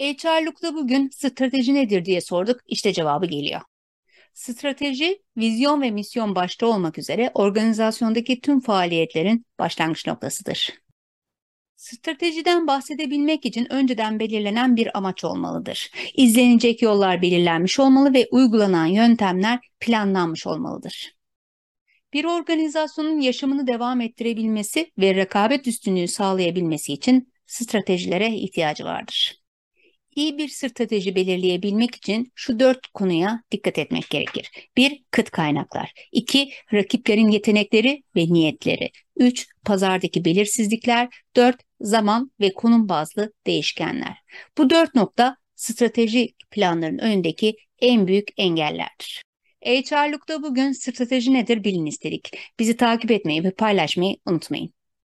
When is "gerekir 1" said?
34.10-35.04